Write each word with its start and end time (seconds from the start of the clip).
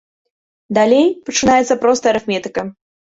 Далей 0.77 1.05
пачынаецца 1.27 1.77
простая 1.83 2.11
арыфметыка! 2.13 2.61